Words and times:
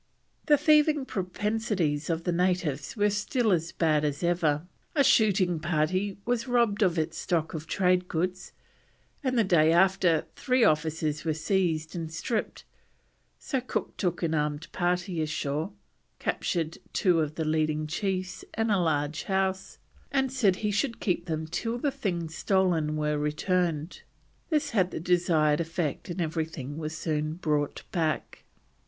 The 0.47 0.57
thieving 0.57 1.05
propensities 1.05 2.09
of 2.09 2.23
the 2.23 2.31
natives 2.31 2.97
were 2.97 3.11
still 3.11 3.51
as 3.51 3.71
bad 3.71 4.03
as 4.03 4.23
ever; 4.23 4.65
a 4.95 5.03
shooting 5.03 5.59
party 5.59 6.17
was 6.25 6.47
robbed 6.47 6.81
of 6.81 6.97
its 6.97 7.19
stock 7.19 7.53
of 7.53 7.67
trade 7.67 8.07
goods, 8.07 8.51
and 9.23 9.37
the 9.37 9.43
day 9.43 9.71
after 9.71 10.25
three 10.35 10.63
officers 10.63 11.23
were 11.23 11.35
seized 11.35 11.95
and 11.95 12.11
stripped, 12.11 12.63
so 13.37 13.61
Cook 13.61 13.95
took 13.95 14.23
an 14.23 14.33
armed 14.33 14.71
party 14.71 15.21
ashore, 15.21 15.71
captured 16.17 16.79
two 16.93 17.19
of 17.19 17.35
the 17.35 17.45
leading 17.45 17.85
chiefs 17.85 18.43
and 18.55 18.71
a 18.71 18.79
large 18.79 19.25
house, 19.25 19.77
and 20.11 20.31
said 20.33 20.55
he 20.55 20.71
should 20.71 20.99
keep 20.99 21.25
them 21.25 21.45
till 21.45 21.77
the 21.77 21.91
things 21.91 22.33
stolen 22.33 22.95
were 22.97 23.19
returned. 23.19 24.01
This 24.49 24.71
had 24.71 24.89
the 24.89 24.99
desired 24.99 25.59
effect, 25.59 26.09
and 26.09 26.19
everything 26.19 26.79
was 26.79 26.97
soon 26.97 27.33
brought 27.35 27.83
back. 27.91 28.43